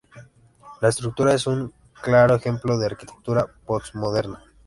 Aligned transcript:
La 0.81 0.89
estructura 0.89 1.31
es 1.35 1.45
un 1.45 1.71
claro 2.01 2.33
ejemplo 2.33 2.75
de 2.79 2.87
arquitectura 2.87 3.45
postmoderna. 3.67 4.43